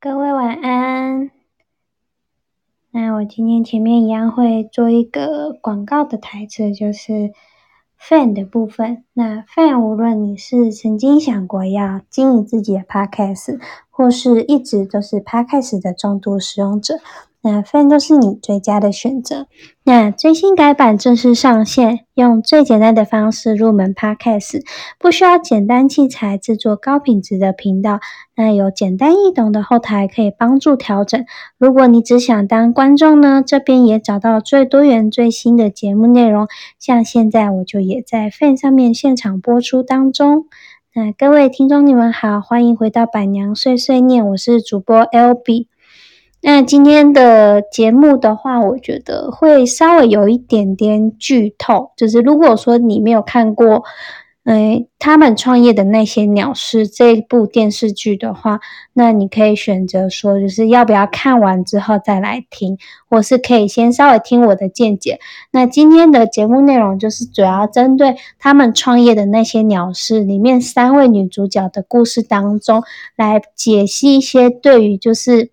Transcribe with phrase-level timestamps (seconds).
[0.00, 1.32] 各位晚安。
[2.92, 7.32] 那我今天前面一样会做一个广告的台词，就是
[8.00, 9.02] fan 的部分。
[9.14, 13.58] 那 fan 无论你是曾经想过要经营自己的 Podcast，
[13.90, 17.00] 或是一直都是 Podcast 的重度使用者。
[17.40, 19.46] 那 Fan 都是你最佳的选择。
[19.84, 24.62] 那最新改版正式上线，用最简单的方式入门 Podcast，
[24.98, 28.00] 不需要简单器材制作高品质的频道。
[28.36, 31.24] 那有简单易懂的后台可以帮助调整。
[31.58, 36.48] 如果你只想当观众呢，这边也找到最多元最新的节目内容。
[36.78, 40.46] 像现在我就也在 Fan 上面现场播出当中。
[40.92, 45.68] 那各位听众你们好，欢迎回到板娘碎碎念，我是主播 LB。
[46.40, 51.90] 那今天的节目的话，我觉得会稍微有一点点剧透。
[51.96, 53.82] 就是如果说你没有看过，
[54.44, 58.60] 嗯，他们创业的那些鸟事这部电视剧的话，
[58.92, 62.78] 那你可以选择说，就是要不要看完之后再来听，
[63.10, 65.18] 或是可以先稍微听我的见解。
[65.50, 72.84] 那今天的节目内容就是主要针对他们创业的那些鸟事里面三位女主角的故事当中
[73.16, 75.50] 来解析一些对于就是。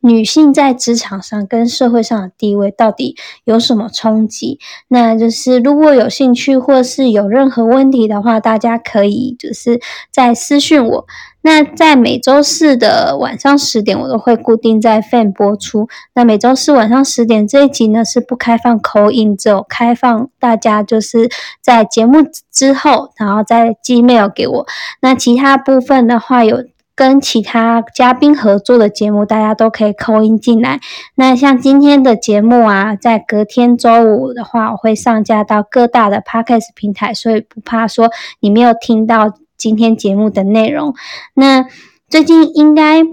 [0.00, 4.60] 女性在职场上跟社会上的地位到底有什么冲击？
[4.88, 9.80] 那就是如果有兴趣或是有任何问题的话，大家可以就是
[10.12, 11.06] 在私讯我。
[11.40, 15.88] 那在每周四的晚上十点，我都会固定在 Fan 播出。
[16.14, 21.30] 那每周四晚上十点这一集呢是不开放口音，只有开放大家就是
[21.62, 22.18] 在节目
[22.52, 24.66] 之后，然后再寄 mail 给我。
[25.00, 26.64] 那其他部分的话有。
[26.98, 30.80] 跟其他嘉宾合作的节目，大家都可以扣音进来。
[31.14, 38.10] 那像今天的节目啊，在隔天周五的话，我会上架到各大的 podcast 平台，所以不怕说
[38.40, 40.92] 你没有听到今天节目的内容。
[41.34, 41.66] 那
[42.08, 43.04] 最近应该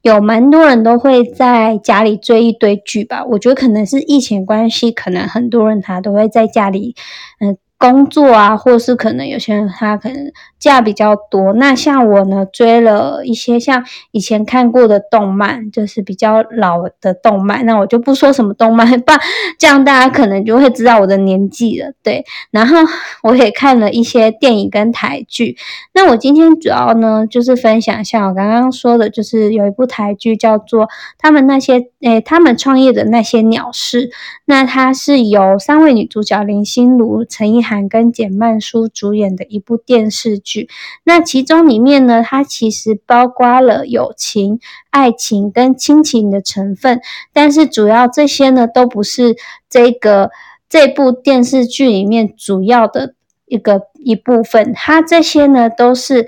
[0.00, 3.22] 有蛮多人都会在家里追一堆剧吧？
[3.26, 6.96] 我觉得可能是疫情关系，可能很多人他都会在家里，
[7.40, 7.58] 嗯。
[7.78, 11.52] 工作啊，或是可能有些人他可能假比较多。
[11.52, 17.64] 那像我呢，追了一些像以前看过的动漫，就是比较老的动漫。
[17.64, 19.14] 那我就不说什么动漫吧，
[19.60, 21.92] 这样大家可能就会知道我的年纪了。
[22.02, 22.78] 对，然后
[23.22, 25.56] 我也看了一些电影跟台剧。
[25.94, 30.86] 那我今天主要呢，就是分享一下我刚刚说的，就是有一部台剧叫做
[31.16, 34.08] 《他们那些诶，他们创业的那些鸟事》。
[34.46, 37.67] 那它是由三位女主角林心如、陈意涵。
[37.68, 40.68] 韩跟简曼书主演的一部电视剧，
[41.04, 44.58] 那其中里面呢，它其实包括了友情、
[44.88, 47.02] 爱情跟亲情的成分，
[47.34, 49.36] 但是主要这些呢，都不是
[49.68, 50.30] 这个
[50.68, 53.14] 这部电视剧里面主要的
[53.44, 56.26] 一个一部分，它这些呢，都是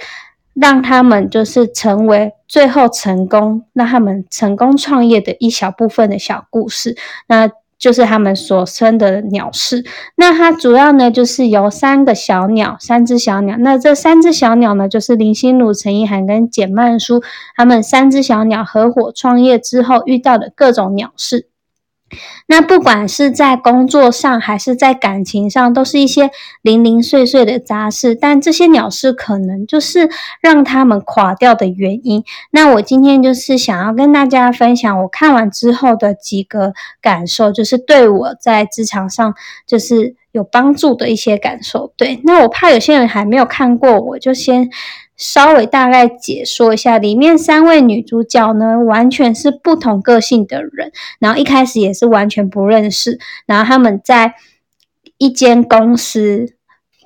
[0.53, 6.95] 让他们就是成为最后成功，让他们成功创业的一小部分的小故事，
[7.27, 7.51] 那。
[7.81, 9.83] 就是他们所称的鸟市，
[10.15, 13.57] 那它主要呢就是由三个小鸟，三只小鸟。
[13.59, 17.23] 那这三只小鸟呢，就是林心如、陈意涵跟简曼书，
[17.57, 21.50] 他们三只小鸟合伙创业之后遇到的各种鸟事。
[22.47, 26.31] 那不管是在工作上还是在感情上，都是一些
[26.63, 30.09] 零零碎碎的杂事，但这些鸟事可能就是
[30.41, 32.25] 让他们垮掉的原因。
[32.51, 39.35] 那我今天就是想要跟大家分享我看完之后的几个感受，就是对我在职场上
[39.67, 41.93] 就是有帮助的一些感受。
[41.97, 44.71] 对，那我怕有些人还没有看过，我就先。
[45.21, 54.35] 稍微大概解说一下，里面三位女主角呢，完全是不同个性的人，然后一开始也是完全不认识，然后他们在
[55.19, 56.55] 一间公司，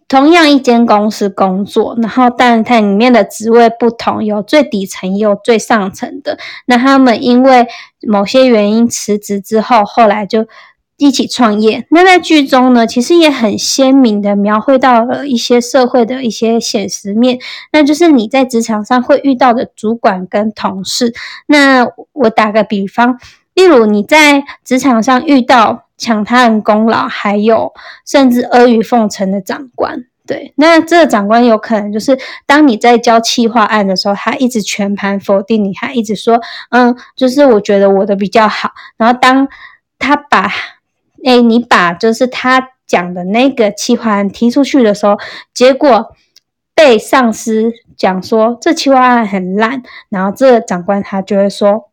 [0.07, 7.67] 同样一间公司工作，然后但它里面的职位不同，有最底层也有最上层的，那他们因为
[8.07, 10.47] 某些原因辞职之后，后来就。
[10.97, 17.39] 一起创业，那在剧中呢，其实也很鲜明的描绘到了一些社会的一些现实面，
[17.73, 21.13] 那就是你在职场上会遇到的主管跟同事。
[21.47, 23.19] 那我打个比方，
[23.55, 27.73] 例如你在职场上遇到抢他人功劳，还有
[28.07, 39.49] 甚至阿谀奉承的长官，对，那这个长官有可能就是当你在交企划案的时候，他一直全盘否定你，他一直说，嗯，就是我觉得我的比较好，然后当
[39.99, 40.51] 他把
[41.25, 45.17] 哎，你把就是他讲的那个企划案提出去的时候，
[45.53, 46.15] 结果
[46.75, 51.91] 被上司讲说这企划案很烂，然后这个长官他就会说，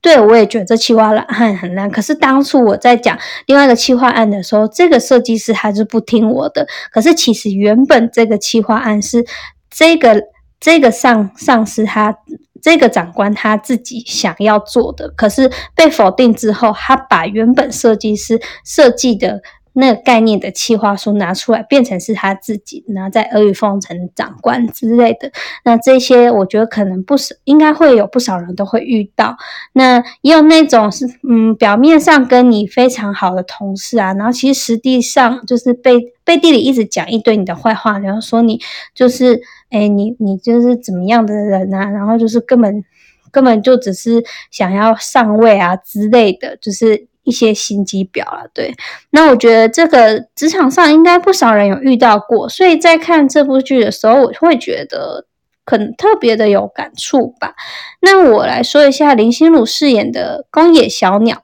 [0.00, 1.90] 对我也觉得这企划案很烂。
[1.90, 6.66] 可是当初我在讲另外一个企划案的时候，这个设计师还是不听我的。
[6.90, 9.26] 可是其实原本这个企划案是
[9.70, 10.22] 这个
[10.60, 12.16] 这个上上司他
[12.60, 19.42] 这个长官他自己想要做的，可是被否定之后，他把原本设计师设计的。
[19.74, 25.30] 那个概念的企划书拿出来，变成是他自己，然后在阿谀奉承长官之类的。
[25.64, 29.36] 那这些我觉得可能不少，应该会有不少人都会遇到。
[29.74, 38.60] 那也有那种是，嗯，表面上跟你非常好的同事啊，然后其实实际上就是背背地里一直讲一堆你的坏话，然后说你
[38.96, 42.84] 就是，哎，你你就是怎么样的人啊，然后就是根本
[43.30, 47.08] 根本就只是想要上位啊之类的，就是。
[47.24, 48.74] 一些心机婊了，对，
[49.10, 55.26] 那我觉得这个职场上应该不少人有遇到过，所以在看这部剧的时候，我会觉得
[55.66, 57.54] 可能特别的有感触吧。
[58.00, 61.42] 那我来说一下林心如饰演的宫野小鸟，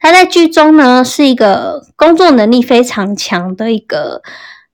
[0.00, 4.20] 她在剧中呢是一个工作能力非常强的一个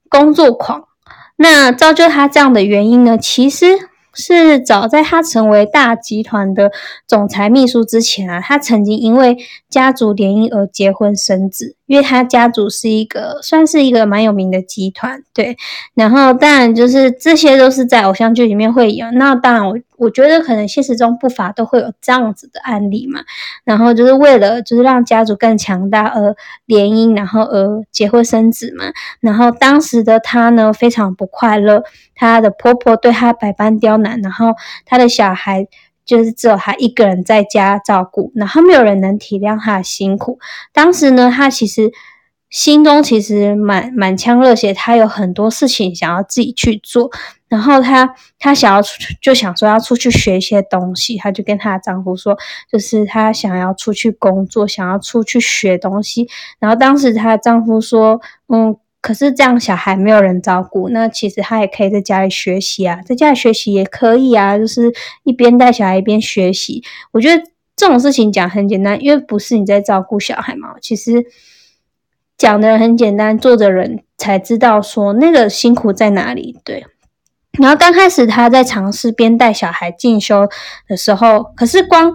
[0.08, 0.88] 工作狂，
[1.36, 3.90] 那造就他这样的原因呢，其实。
[4.14, 6.70] 是早在他成为大集团的
[7.06, 9.38] 总裁秘书之前啊，他曾经因为
[9.72, 11.74] 家族联姻而结婚生子。
[11.86, 15.58] 因为他家族是一个算是一个蛮有名的集团，对。
[15.92, 19.10] 然后当然就是这些都是在偶像剧里面会有。
[19.10, 23.20] 那当然我我觉得可能现实中不乏都会有这样子的案例嘛。
[23.64, 26.34] 然后就是为了就是让家族更强大而
[26.64, 28.86] 联姻，然后而结婚生子嘛。
[29.20, 31.82] 然后当时的她呢非常不快乐，
[32.14, 34.54] 她的婆婆对她百般刁难，然后
[34.86, 35.66] 她的小孩。
[36.04, 40.38] 就是只有他一个人在家照顾，然后没有人能体谅他的辛苦。
[40.72, 41.92] 当时呢，他其实
[42.50, 47.10] 心中其实满满腔热血，他有很多事情想要自己去做。
[47.48, 52.36] 然后他他想要出去就想说要出去学一些东西，他就跟他的丈夫说，
[52.70, 56.28] 就是他想要出去工作，想要出去学东西。
[56.58, 58.76] 然后当时她的丈夫说，嗯。
[59.02, 64.92] 可是这样小孩没有人照顾，那其实他也可以在家里学习啊，在家里学习也可以啊，就是
[65.24, 66.84] 一边带小孩一边学习。
[67.10, 67.42] 我觉得
[67.74, 70.76] 这种事情讲很简单，因为不是你在照顾小孩嘛。
[70.80, 71.26] 其实
[72.38, 76.60] 讲的很简单，做的人才知道说那个辛苦在哪里。
[76.64, 76.86] 对，
[77.58, 80.48] 然后刚开始他在尝试边带小孩进修
[80.86, 82.14] 的时候，可是光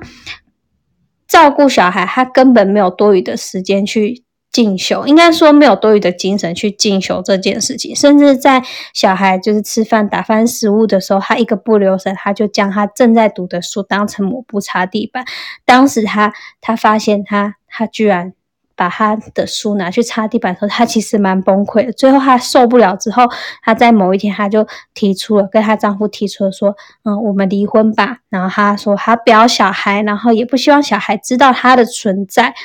[1.28, 4.24] 照顾小孩，他根本没有多余的时间去。
[4.57, 15.24] 进修应该说没有多余的精神去进修这件事情，甚至在小孩就是吃饭打翻食物的时候，他一个不留神，他就将他正在读的书当成抹布擦地板。
[15.63, 18.33] 当时他他发现他他居然
[18.75, 21.94] 把他的书拿去擦地板的时候，他其实蛮崩溃的。
[21.94, 23.25] 最后他受不了之后，
[23.62, 28.18] 他在某一天他就提出了跟他丈夫提出了说，嗯，我们离婚吧。
[28.30, 32.56] 然后他说他不要小孩，然后也不希望小孩知道他的存在。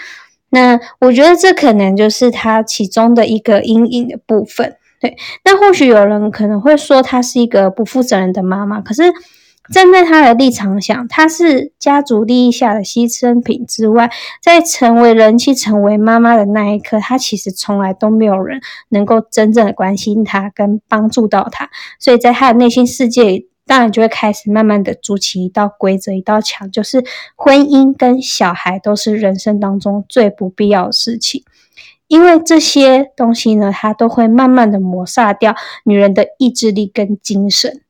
[0.54, 5.16] 那我觉得这可能就是他其中的一个阴影的部分，对。
[5.46, 9.02] 那或许有人可能会说她是一个不负责任的妈妈，可是
[9.72, 14.10] 站在她的立场想，她是家族利益下的牺牲品之外，
[14.42, 23.46] 在成为人妻、成为妈妈的那一刻，她其实从来都没有人能够真正的关心她跟帮助到她，所以在她的内心世界。
[23.66, 27.04] 当然就会开始慢慢的筑起一道规则，一道墙，就是
[27.36, 31.44] 婚姻跟小孩都是人生当中最不必要的事情，
[32.08, 35.54] 因为这些东西呢，它都会慢慢的磨杀掉
[35.84, 37.80] 女人的意志力跟精神。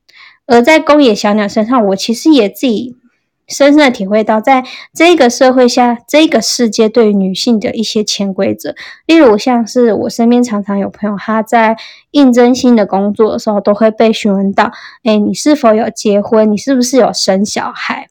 [0.45, 2.97] 而在宫野小鸟身上，我其实也自己。
[3.47, 8.73] 深深的体会到，在这个社会下，这个世界对于女性的一些潜规则，
[9.05, 11.75] 例如像是我身边常常有朋友，他在
[12.11, 14.71] 应征新的工作的时候，都会被询问到：
[15.03, 16.51] 哎，你是否有结婚？
[16.51, 18.07] 你是不是有生小孩？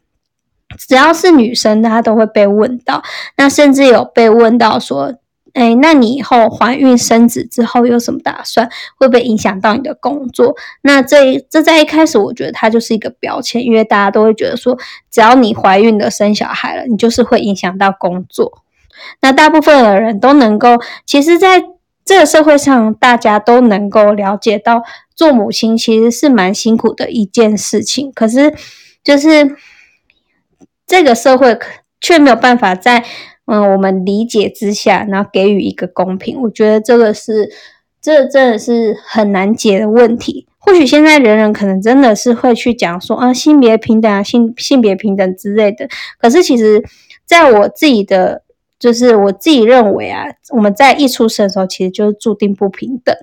[0.89, 3.03] 只要是女生，她都会被问到。
[3.37, 5.15] 那甚至有被问到说。
[5.55, 8.71] 哎，那你以后怀孕生子之后有什么打算？
[8.97, 10.57] 会不会影响到你的工作？
[10.81, 14.79] 那这这在一开始，我觉得它就是一个标签，因为大家都会觉得说，
[15.11, 18.63] 只要你怀孕了、生小孩了，你就是会影响到工作。
[19.21, 21.63] 那大部分的人都能够，其实在
[22.03, 24.83] 这个社会上，大家都能够了解到，
[25.15, 28.11] 做母亲其实是蛮辛苦的一件事情。
[28.15, 28.55] 可是，
[29.05, 29.55] 就是
[30.87, 31.59] 这个社会
[32.01, 33.05] 却没有办法在。
[33.53, 37.51] 嗯，我们理解之下，然后给予一个公平，我觉得这个是，
[38.01, 40.47] 这真的是很难解的问题。
[40.57, 45.87] 或许现在人人可能真的是会去讲说啊，性别平等啊，性性别平等之类的。
[46.19, 46.83] 可是其实，
[47.27, 48.43] 在我自己的，
[48.79, 53.15] 就是我自己认为啊，我们在一出生的时候，其实就是注定不平等。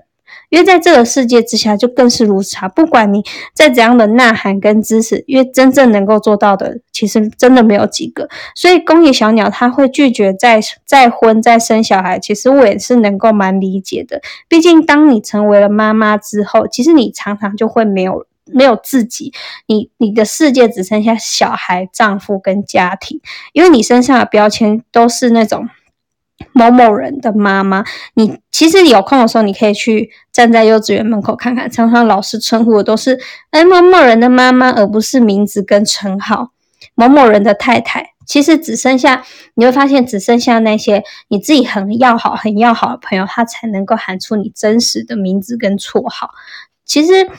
[0.50, 2.68] 因为在这个世界之下，就更是如此啊！
[2.68, 8.28] 不管你再怎样的呐喊跟支持，因为真正能够做到的，其实真的没有几个。
[8.56, 14.22] 所以，公野小鸟他会拒绝再再婚、再生小孩，其实我也是能够蛮理解的。
[14.48, 19.32] 毕竟，当你成为了妈妈之后，其实你常常就会没有没有自己，
[19.68, 23.22] 你你的世界只剩下小孩、丈夫跟家庭，
[23.54, 25.70] 因为你身上的标签都是那种
[26.54, 27.84] 某某人的妈妈。
[28.14, 33.20] 你其实有空的时候，你可以去站在幼稚园门口看看，常常老师称呼的都是
[33.52, 36.52] 哎某某人的妈妈，而不是名字跟称号。
[36.96, 46.32] 某某人的太太，其实只剩下你会发现，只剩下那些你自己很要好、很要好的朋友，他才能够喊出你真实的名字跟绰号。
[46.86, 47.30] 其实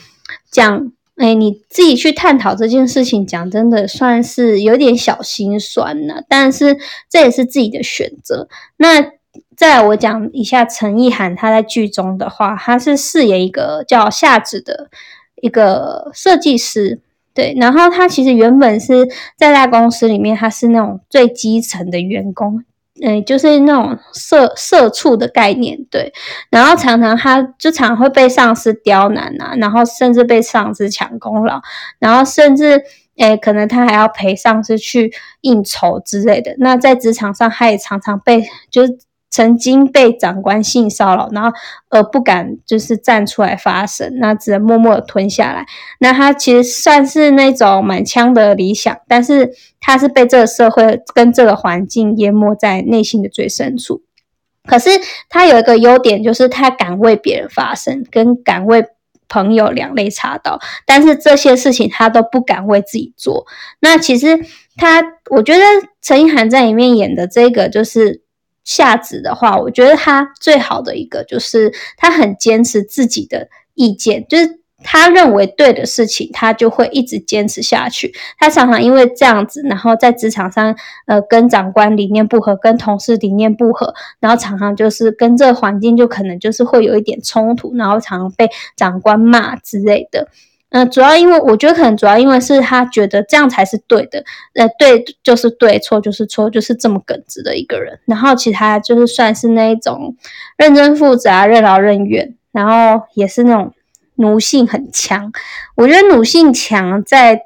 [0.51, 6.23] 讲，哎，你自己去探讨这件事情，讲真的算是有点小心酸呢。
[6.27, 6.79] 但是
[7.11, 8.49] 这也是自己的选择。
[8.79, 9.13] 那
[9.55, 14.89] 再我讲一下陈意涵，她在剧中的话，她是饰演一个叫夏子的
[15.43, 17.01] 一个设计师。
[17.35, 22.65] 对，然后他其实原本是在大公司里面，他是那种最基层的员工，
[23.03, 25.85] 嗯，就是那种社社畜的概念。
[25.91, 26.13] 对，
[26.51, 31.61] 然后常常他就常会被上司刁难啊，然后甚至被上司抢功劳，
[31.99, 32.83] 然后甚至
[33.17, 36.55] 诶，可能他还要陪上司去应酬之类的。
[36.59, 38.99] 那在职场上，他也常常被就是。
[39.41, 41.51] 曾经被长官性骚扰，然后
[41.89, 45.65] 而不敢就是站出来发声，那只能默默的吞下来。
[45.99, 54.03] 那他其实算是那种满腔的理想，但是他是被这个社会跟这个环境淹没在内心的最深处。
[54.69, 54.91] 可是
[55.31, 58.85] 他有一个优点，就是他敢为别人发声，跟敢为
[59.27, 60.61] 朋友两肋插刀。
[60.85, 63.47] 但是这些事情他都不敢为自己做。
[63.81, 64.39] 那其实
[64.77, 65.65] 他，我觉得
[66.03, 68.21] 陈意涵在里面演的这个就是。
[68.71, 78.15] 夏子的话，我觉得他最好的一个就是他很坚持自己的意见，就是他认为对的事情，他就会一直坚持下去。
[78.39, 90.29] 他常常因为这样子，然后在职场上，呃，跟长官理念不合，跟同事理念不合，然后常常就是跟这个环境就可能就是会有一点冲突，然后常常被长官骂之类的。
[90.71, 94.23] 嗯，主要因为我觉得可能主要因为是他觉得这样才是对的，
[94.55, 97.99] 呃，对就是对，错就是错，就是这么耿直的一个人。
[98.05, 100.15] 然后其他就是算是那一种
[100.57, 103.75] 认真负责，任劳任怨，然后也是那种
[104.15, 105.33] 奴性很强。
[105.75, 107.43] 我觉得奴性强在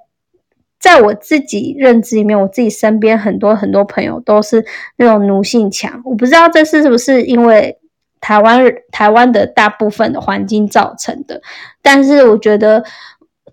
[0.78, 4.62] 在我自己认知里面，我自己身边很多很多朋友都是
[4.96, 6.02] 那种奴性强。
[6.04, 7.78] 我不知道这是不是因为
[8.20, 11.40] 台湾台湾的大部分的环境造成的，
[11.80, 12.84] 但是我觉得。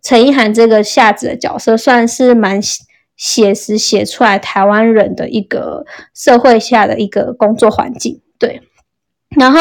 [0.01, 2.59] 陈意涵这个夏子的角色算是蛮
[3.15, 8.63] 写实写出来台湾人的一个社会下的一个工作环境，对。
[9.37, 9.59] 然后，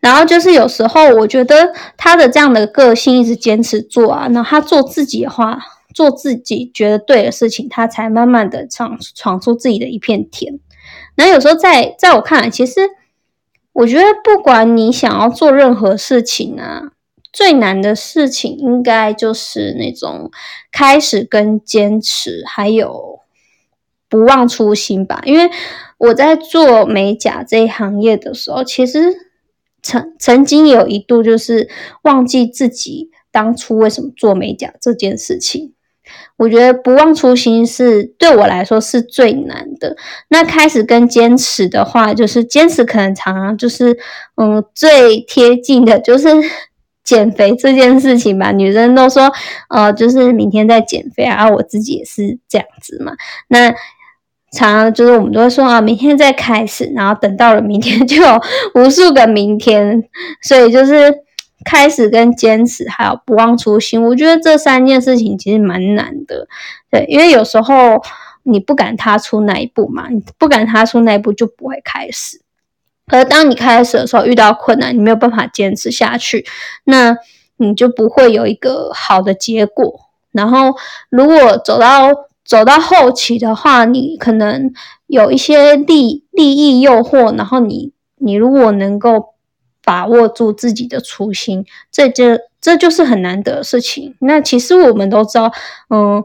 [0.00, 5.58] 然后就是有时候我觉得他的这样的个性一直坚持做啊，那他做自己的话，
[5.94, 10.58] 做自己觉得对的事情，他才慢慢的闯闯出自己的一片天。
[11.16, 12.80] 那有时候在在我看来，其实
[13.72, 16.90] 我觉得不管你想要做任何事情啊。
[17.34, 20.30] 最难的事情应该就是那种
[20.70, 23.18] 开始跟坚持，还有
[24.08, 25.20] 不忘初心吧。
[25.26, 25.50] 因为
[25.98, 29.12] 我在做美甲这一行业的时候，其实
[29.82, 31.68] 曾曾经有一度就是
[32.02, 35.72] 忘记自己当初为什么做美甲这件事情。
[36.36, 39.96] 我觉得不忘初心是对我来说是最难的。
[40.28, 43.98] 那开始跟坚持的话，就是坚持可能常常就是
[44.36, 46.28] 嗯最贴近的就是。
[47.04, 49.30] 减肥这件事情吧，女生都说，
[49.68, 53.12] 呃，就是明天再减肥啊，我自己也是这样子嘛。
[53.48, 53.70] 那
[54.50, 58.40] 常常就是我们都会说啊，明天再开始，然后等到了明天就有
[58.74, 60.02] 无数个明天，
[60.40, 61.12] 所以就是
[61.64, 66.46] 开始跟坚持，还有不忘初心，我觉得这三件事情其实蛮难的，
[66.90, 68.00] 对，因为有时候
[68.44, 72.40] 你不敢踏出那一步嘛，你不敢踏出那一步就不会开始。
[73.06, 76.46] 而当你开始的时候遇到困难，你没有办法坚持下去，
[76.84, 77.16] 那
[77.58, 80.00] 你就不会有一个好的结果。
[80.32, 80.74] 然后，
[81.10, 82.08] 如果走到
[82.44, 84.72] 走到后期的话，你可能
[85.06, 89.34] 有一些利利益诱惑，然后你你如果能够
[89.84, 94.14] 把握住自己的初心，这就这就是很难得的事情。
[94.20, 95.52] 那其实我们都知道，
[95.90, 96.24] 嗯，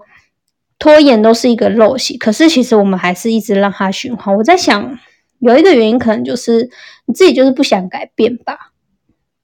[0.79, 4.33] 拖延都是一个陋习，可是其实我们还是一直让它循环。
[4.37, 4.97] 我在想。
[5.39, 6.69] 有一个原因，可能就是
[7.05, 8.71] 你自己就是不想改变吧。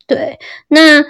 [0.08, 1.04] 对，那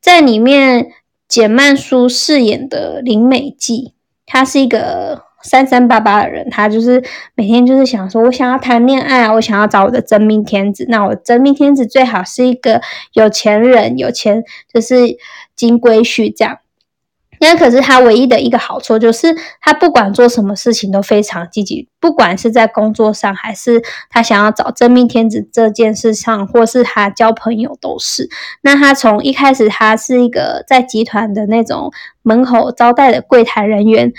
[0.00, 0.88] 在里面，
[1.26, 3.94] 简曼书饰演的林美纪，
[4.26, 7.02] 她是一个三三八八的人，她就是
[7.34, 10.84] 每天就是想说，我想要谈恋爱，我想要找我的真命天子。
[10.88, 12.82] 那我真命天子最好是一个
[13.14, 15.16] 有钱人，有钱就是
[15.56, 16.58] 金龟婿这样。
[17.42, 28.30] 那可是他唯一的一个好处，就是他不管做什么事情都非常积极，不管是在工作上，还是他想要找真命天子这件事上，或是他交朋友都是。
[28.60, 31.90] 那他从一开始，他是一个在集团的那种
[32.22, 34.12] 门口招待的柜台人员，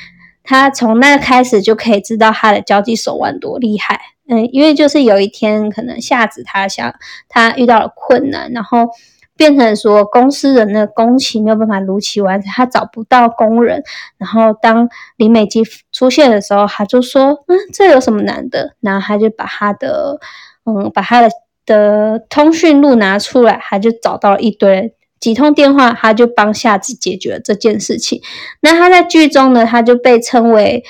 [0.43, 4.01] 他从那开始就可以知道他的交际手腕多厉害。
[4.27, 6.93] 嗯，因为就是有一天，可能夏子他想
[7.29, 8.89] 他遇到了困难，然后。
[9.35, 13.83] 变成说公司人的工期没有办法如期完成，他找不到工人。
[14.17, 14.87] 然后当
[15.17, 20.19] 林美姬出现的时候，他就说：“嗯，这有什么难的？”然后他就把他的
[20.65, 21.29] 嗯，把他的
[21.65, 28.21] 的通讯录拿出来，他就找到了一堆几通电话，他就帮夏子解决了这件事情。
[28.61, 30.83] 那他在剧中呢，他就被称为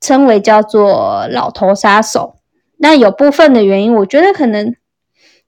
[0.00, 2.36] 称为叫做老头杀手。
[2.76, 4.76] 那有部分的原因，我觉得可能。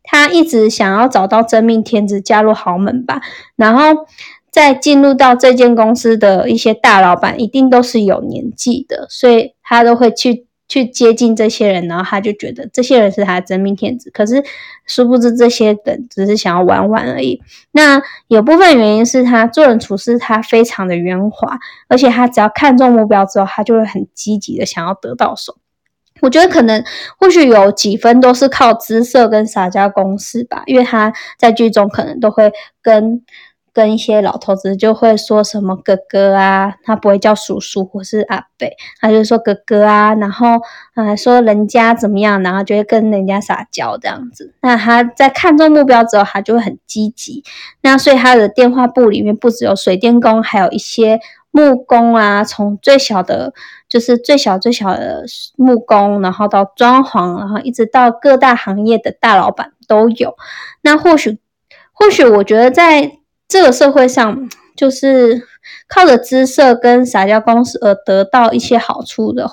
[0.02, 3.20] 他一直想要找到真命天子加入豪门吧，
[3.56, 4.06] 然后
[4.50, 14.10] 再进入到这间公司的一些大老板，一定都是有年纪的，所以他都会去去接近这些人，然后他就觉得这些人是他的真命天子。
[14.10, 14.42] 可是
[14.86, 17.40] 殊不知这些人只是想要玩玩而已。
[17.72, 25.56] 那有部分原因是他做人处事他非常的圆滑，而且他只要看中目标之后，他就会很积极的想要得到手。
[26.20, 26.82] 我觉得可能
[27.18, 33.22] 或许有几分都是靠姿色跟撒娇公式吧，因为他在剧中可能都会跟
[33.72, 38.68] 跟一些老头子就会说什么哥哥啊，他不会叫叔叔或是阿伯，
[39.00, 40.46] 他就说哥哥啊，然后
[40.94, 44.54] 啊说人家怎么样，然后就会跟人家撒娇这样子。
[44.62, 47.42] 那他在看中目标之后，他就会很积极。
[47.82, 51.20] 那所以他的电话簿里面不只有水电工，还有一些。
[51.52, 53.52] 木工啊，从最小的，
[53.88, 55.24] 就是最小最小的
[55.56, 60.36] 木工，然后到装潢，然后一直到各大行业的大老板都有。
[60.82, 61.40] 那或许，
[61.92, 63.18] 或许我觉得在
[63.50, 65.42] 这个社会上，就是
[65.88, 69.50] 靠着姿色跟撒娇公司而得到一些好处的，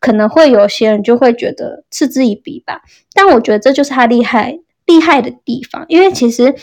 [0.00, 2.82] 可能会有些人就会觉得嗤之以鼻吧。
[3.14, 6.54] 但我觉得这就是他厉害厉害的地方，因为其实。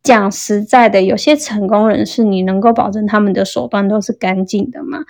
[0.00, 5.00] 讲实在的，有些成功人士，你能够保证他们的手段都是干净的吗？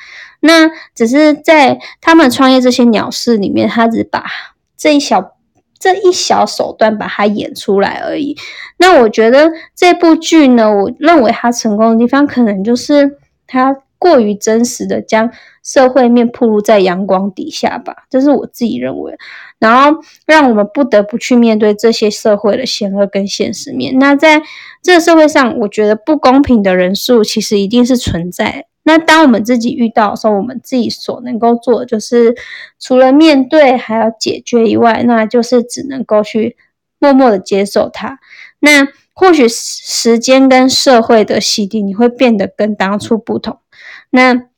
[0.40, 4.24] 那只是在他们创业这些鸟事里面，他只把
[4.76, 5.36] 这一小
[5.78, 8.36] 这一小手段把它演出来而已。
[8.78, 15.30] 那我觉得这部剧呢，我认为它成功的地方，可能就是它过于真实的将
[15.64, 19.16] 社会面暴露在阳光底下吧，这是我自己认为。
[19.58, 23.98] 然后让我们不得不去面对这些社会的险恶跟现实面。
[23.98, 24.40] 那在
[24.82, 28.66] 这个社会上，我觉得不公平的人数其实一定是存在。
[28.88, 32.34] 那当我们自己遇到的时候，我们自己所能够做的就是
[32.80, 36.56] 除了面对还要解决以外，那就是只能够去
[36.98, 38.18] 默默的接受它。
[38.60, 43.58] 那或许时间跟社会的洗礼，你会变得跟当初不同。
[44.08, 44.48] 那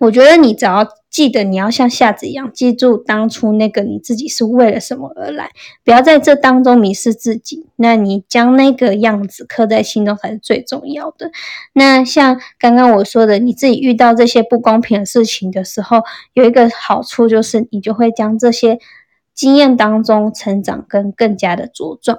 [0.00, 0.86] 我觉得你只要。
[1.10, 5.50] 记得你要像夏子一样，记住当初那个你自己是为了什么而来，
[5.82, 7.66] 不要在这当中迷失自己。
[7.76, 11.32] 那你将那个样子刻在心中才是最重要的。
[11.72, 16.02] 那像刚刚我说的，你自己遇到这些不公平的事情的时候，
[16.34, 18.78] 有一个好处就是你就会将这些
[19.32, 22.18] 经验当中成长跟更加的茁壮。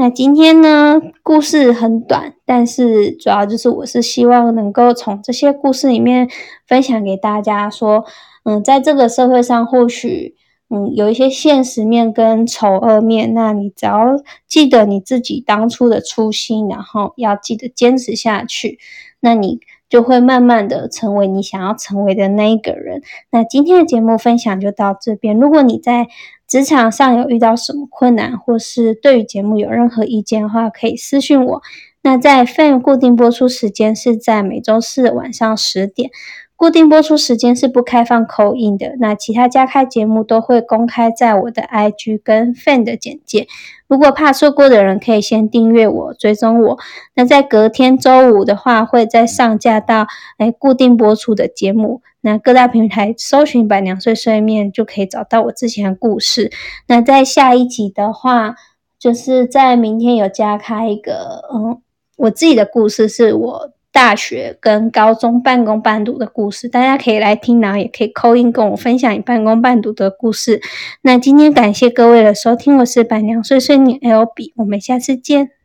[0.00, 6.28] 那今天呢，故事很短，但是主要就是我是希望能够从这些故事里面
[6.68, 8.04] 分享给大家，说，
[8.44, 10.36] 嗯，在这个社会上，或许，
[10.70, 18.78] 嗯，有一些现实面跟丑恶面，那你只要记得你自己当初的初心，然后要记得坚持下去，
[19.18, 19.58] 那你
[19.88, 23.02] 就会慢慢的成为你想要成为的那一个人。
[23.32, 26.06] 那今天的节目分享就到这边，如果你在。
[26.48, 31.62] 职场上有遇到什么困难，或是对于节目有任何意见的话，可以私信我。
[32.02, 36.10] 那在 Fan 固定播出时间是在每周四晚上十点。
[36.56, 43.46] 固定播出时间是不开放口音的，那其他加开节目都会公开在我的 IG 跟 Fan 的简介。
[43.86, 46.78] 如果怕错过的人，可以先订阅我，追踪我。
[47.14, 50.08] 那在隔天周五的话，会再上架到
[50.38, 52.02] 哎固定播出的节目。
[52.20, 56.50] 那各大平台搜寻“百娘碎碎念”就可以找到我之前的故事。
[56.86, 58.56] 那在下一集的话，
[58.98, 61.80] 就是在明天有加开一个，嗯，
[62.16, 63.72] 我自己的故事是我。
[63.90, 70.60] 大学跟高中半工半读的故事，大家可以来听，然后也可以扣音跟我分享你半工半读的故事。
[71.02, 75.57] 那今天感谢各位的收听，我是板娘碎碎念 L B，我们下次见。